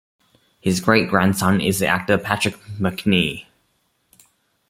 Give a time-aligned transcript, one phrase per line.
[0.59, 3.45] His great-grandson is the actor Patrick Macnee.